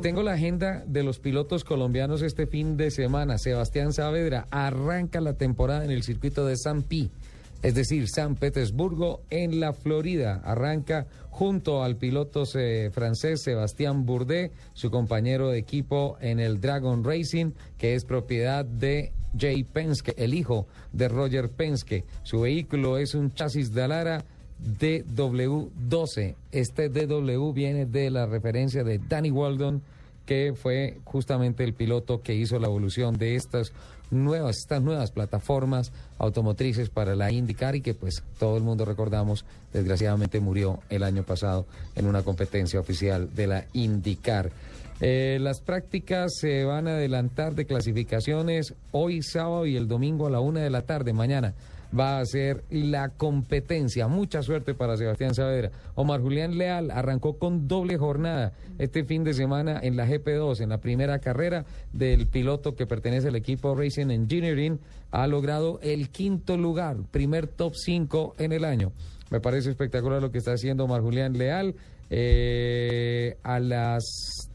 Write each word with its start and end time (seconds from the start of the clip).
Tengo 0.00 0.22
la 0.22 0.32
agenda 0.32 0.82
de 0.86 1.02
los 1.02 1.18
pilotos 1.18 1.64
colombianos 1.64 2.22
este 2.22 2.46
fin 2.46 2.78
de 2.78 2.90
semana. 2.90 3.36
Sebastián 3.36 3.92
Saavedra 3.92 4.46
arranca 4.50 5.20
la 5.20 5.34
temporada 5.34 5.84
en 5.84 5.90
el 5.90 6.02
circuito 6.02 6.46
de 6.46 6.56
San 6.56 6.82
Pi, 6.82 7.10
es 7.62 7.74
decir, 7.74 8.08
San 8.08 8.34
Petersburgo, 8.34 9.20
en 9.28 9.60
la 9.60 9.74
Florida. 9.74 10.40
Arranca 10.44 11.06
junto 11.28 11.84
al 11.84 11.98
piloto 11.98 12.44
eh, 12.54 12.90
francés 12.90 13.42
Sebastián 13.42 14.06
Bourdais, 14.06 14.50
su 14.72 14.90
compañero 14.90 15.50
de 15.50 15.58
equipo 15.58 16.16
en 16.22 16.40
el 16.40 16.58
Dragon 16.58 17.04
Racing, 17.04 17.52
que 17.76 17.94
es 17.94 18.06
propiedad 18.06 18.64
de 18.64 19.12
Jay 19.38 19.62
Penske, 19.62 20.14
el 20.16 20.32
hijo 20.32 20.66
de 20.92 21.08
Roger 21.08 21.50
Penske. 21.50 22.04
Su 22.22 22.40
vehículo 22.40 22.96
es 22.96 23.14
un 23.14 23.30
chasis 23.30 23.74
de 23.74 23.82
Alara 23.82 24.24
DW12. 24.78 26.34
Este 26.52 26.88
DW 26.88 27.52
viene 27.52 27.86
de 27.86 28.10
la 28.10 28.26
referencia 28.26 28.84
de 28.84 28.98
Danny 28.98 29.30
Waldon, 29.30 29.82
que 30.26 30.54
fue 30.54 30.98
justamente 31.04 31.64
el 31.64 31.74
piloto 31.74 32.22
que 32.22 32.34
hizo 32.34 32.58
la 32.58 32.68
evolución 32.68 33.18
de 33.18 33.34
estas 33.34 33.72
nuevas, 34.10 34.58
estas 34.58 34.82
nuevas 34.82 35.10
plataformas 35.10 35.92
automotrices 36.18 36.90
para 36.90 37.16
la 37.16 37.32
IndyCar 37.32 37.74
y 37.76 37.80
que 37.80 37.94
pues 37.94 38.22
todo 38.38 38.56
el 38.56 38.62
mundo 38.62 38.84
recordamos, 38.84 39.44
desgraciadamente 39.72 40.38
murió 40.38 40.80
el 40.90 41.02
año 41.02 41.22
pasado 41.24 41.66
en 41.96 42.06
una 42.06 42.22
competencia 42.22 42.78
oficial 42.78 43.34
de 43.34 43.46
la 43.46 43.64
IndyCar. 43.72 44.50
Eh, 45.00 45.38
las 45.40 45.60
prácticas 45.60 46.32
se 46.36 46.64
van 46.64 46.86
a 46.86 46.92
adelantar 46.92 47.56
de 47.56 47.64
clasificaciones 47.64 48.74
hoy 48.92 49.22
sábado 49.22 49.66
y 49.66 49.76
el 49.76 49.88
domingo 49.88 50.28
a 50.28 50.30
la 50.30 50.38
una 50.38 50.60
de 50.60 50.70
la 50.70 50.82
tarde, 50.82 51.12
mañana 51.12 51.54
va 51.98 52.18
a 52.18 52.24
ser 52.24 52.64
la 52.70 53.10
competencia. 53.10 54.08
Mucha 54.08 54.42
suerte 54.42 54.74
para 54.74 54.96
Sebastián 54.96 55.34
Saavedra. 55.34 55.70
Omar 55.94 56.20
Julián 56.20 56.56
Leal 56.56 56.90
arrancó 56.90 57.38
con 57.38 57.68
doble 57.68 57.96
jornada 57.96 58.52
este 58.78 59.04
fin 59.04 59.24
de 59.24 59.34
semana 59.34 59.78
en 59.82 59.96
la 59.96 60.06
GP2, 60.06 60.60
en 60.60 60.70
la 60.70 60.78
primera 60.78 61.18
carrera 61.18 61.64
del 61.92 62.26
piloto 62.26 62.74
que 62.74 62.86
pertenece 62.86 63.28
al 63.28 63.36
equipo 63.36 63.74
Racing 63.74 64.10
Engineering. 64.10 64.80
Ha 65.10 65.26
logrado 65.26 65.78
el 65.82 66.10
quinto 66.10 66.56
lugar, 66.56 66.96
primer 67.10 67.46
top 67.46 67.74
5 67.74 68.36
en 68.38 68.52
el 68.52 68.64
año. 68.64 68.92
Me 69.30 69.40
parece 69.40 69.70
espectacular 69.70 70.20
lo 70.20 70.30
que 70.30 70.38
está 70.38 70.52
haciendo 70.52 70.84
Omar 70.84 71.02
Julián 71.02 71.36
Leal. 71.36 71.74
Eh, 72.10 73.38
a 73.42 73.58
las... 73.60 74.50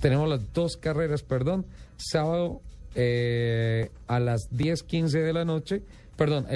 Tenemos 0.00 0.28
las 0.28 0.52
dos 0.52 0.76
carreras, 0.76 1.22
perdón. 1.22 1.66
Sábado 1.96 2.62
eh, 2.94 3.90
a 4.06 4.20
las 4.20 4.50
10.15 4.52 5.22
de 5.22 5.32
la 5.32 5.44
noche, 5.44 5.82
perdón, 6.16 6.46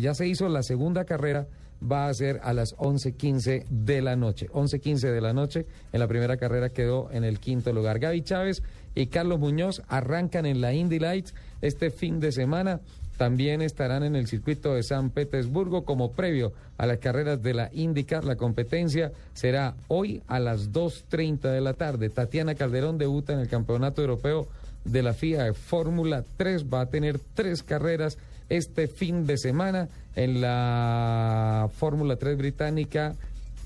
ya 0.00 0.14
se 0.14 0.26
hizo 0.26 0.48
la 0.48 0.62
segunda 0.62 1.04
carrera, 1.04 1.46
va 1.80 2.08
a 2.08 2.14
ser 2.14 2.40
a 2.42 2.52
las 2.52 2.76
11.15 2.76 3.66
de 3.68 4.02
la 4.02 4.16
noche. 4.16 4.48
11.15 4.50 5.12
de 5.12 5.20
la 5.20 5.32
noche, 5.32 5.66
en 5.92 6.00
la 6.00 6.08
primera 6.08 6.36
carrera 6.36 6.70
quedó 6.70 7.10
en 7.10 7.24
el 7.24 7.38
quinto 7.38 7.72
lugar. 7.72 7.98
Gaby 7.98 8.22
Chávez 8.22 8.62
y 8.94 9.06
Carlos 9.06 9.38
Muñoz 9.38 9.82
arrancan 9.88 10.46
en 10.46 10.60
la 10.60 10.72
Indy 10.72 10.98
Lights 10.98 11.34
este 11.60 11.90
fin 11.90 12.20
de 12.20 12.32
semana. 12.32 12.80
También 13.16 13.62
estarán 13.62 14.02
en 14.02 14.14
el 14.14 14.26
circuito 14.26 14.74
de 14.74 14.82
San 14.82 15.08
Petersburgo 15.10 15.84
como 15.84 16.12
previo 16.12 16.52
a 16.76 16.86
las 16.86 16.98
carreras 16.98 17.42
de 17.42 17.54
la 17.54 17.70
IndyCar. 17.72 18.24
La 18.24 18.36
competencia 18.36 19.12
será 19.32 19.74
hoy 19.88 20.22
a 20.26 20.38
las 20.38 20.70
2.30 20.72 21.50
de 21.50 21.60
la 21.62 21.72
tarde. 21.72 22.10
Tatiana 22.10 22.54
Calderón 22.54 22.98
debuta 22.98 23.32
en 23.32 23.38
el 23.38 23.48
Campeonato 23.48 24.02
Europeo 24.02 24.48
de 24.86 25.02
la 25.02 25.12
FIA 25.12 25.52
Fórmula 25.54 26.24
3. 26.36 26.66
Va 26.72 26.82
a 26.82 26.86
tener 26.86 27.18
tres 27.34 27.62
carreras 27.62 28.18
este 28.48 28.86
fin 28.88 29.26
de 29.26 29.38
semana 29.38 29.88
en 30.14 30.40
la 30.40 31.68
Fórmula 31.74 32.16
3 32.16 32.38
británica 32.38 33.14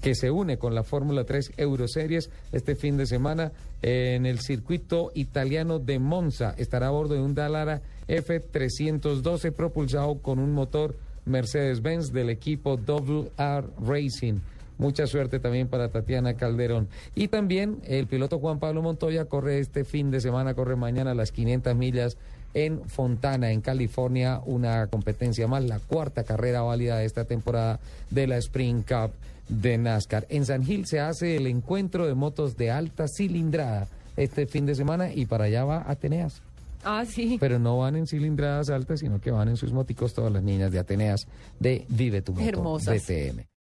que 0.01 0.15
se 0.15 0.31
une 0.31 0.57
con 0.57 0.75
la 0.75 0.83
Fórmula 0.83 1.25
3 1.25 1.53
Euroseries 1.59 2.31
este 2.53 2.75
fin 2.75 2.97
de 2.97 3.07
semana 3.07 3.53
en 3.83 4.27
el 4.27 4.41
circuito 4.41 5.11
italiano 5.15 5.79
de 5.79 5.99
Monza. 5.99 6.55
Estará 6.57 6.89
a 6.89 6.91
bordo 6.91 7.15
de 7.15 7.21
un 7.21 7.35
Dallara 7.35 7.83
F312 8.09 9.53
propulsado 9.53 10.19
con 10.19 10.39
un 10.39 10.53
motor 10.53 10.97
Mercedes-Benz 11.27 12.13
del 12.13 12.31
equipo 12.31 12.77
WR 12.77 13.69
Racing. 13.87 14.41
Mucha 14.81 15.07
suerte 15.07 15.41
también 15.41 15.69
para 15.69 15.91
Tatiana 15.91 16.33
Calderón. 16.35 16.89
Y 17.15 17.29
también 17.29 17.83
el 17.85 18.07
piloto 18.07 18.39
Juan 18.39 18.59
Pablo 18.59 18.81
Montoya 18.81 19.27
corre 19.27 19.59
este 19.59 19.85
fin 19.85 20.11
de 20.11 20.23
semana, 20.23 20.55
corre 20.55 20.75
mañana 20.75 21.13
las 21.13 21.33
500 21.33 21.77
millas 21.77 22.17
en 22.55 22.81
Fontana, 22.89 23.51
en 23.51 23.61
California, 23.61 24.41
una 24.43 24.87
competencia 24.87 25.47
más, 25.47 25.65
la 25.65 25.81
cuarta 25.81 26.25
carrera 26.25 26.63
válida 26.63 26.97
de 26.97 27.05
esta 27.05 27.27
temporada 27.27 27.79
de 28.09 28.27
la 28.27 28.39
Spring 28.39 28.83
Cup 28.83 29.11
de 29.51 29.77
NASCAR. 29.77 30.27
En 30.31 30.47
San 30.47 30.65
Gil 30.65 30.87
se 30.87 30.99
hace 30.99 31.37
el 31.37 31.47
encuentro 31.47 32.07
de 32.07 32.15
motos 32.15 32.57
de 32.57 32.71
alta 32.71 33.05
cilindrada 33.07 33.87
este 34.17 34.47
fin 34.47 34.65
de 34.65 34.75
semana 34.75 35.13
y 35.13 35.27
para 35.27 35.45
allá 35.45 35.63
va 35.67 35.85
Ateneas. 35.91 36.41
Ah, 36.85 37.05
sí. 37.07 37.37
Pero 37.39 37.59
no 37.59 37.77
van 37.77 37.97
en 37.97 38.07
cilindradas 38.07 38.71
altas, 38.71 39.01
sino 39.01 39.21
que 39.21 39.31
van 39.31 39.51
en 39.51 39.59
sus 39.59 39.75
moticos 39.75 40.15
todas 40.15 40.33
las 40.33 40.43
niñas 40.43 40.73
de 40.73 40.79
Ateneas 40.79 41.27
de 41.59 41.85
Vive 41.91 42.23
tu 42.23 42.33
Moto 42.33 42.49
Hermosas. 42.49 43.07
DTM. 43.07 43.51